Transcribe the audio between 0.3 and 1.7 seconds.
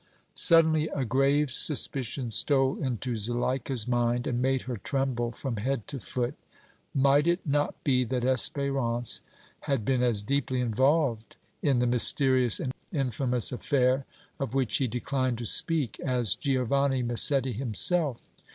Suddenly a grave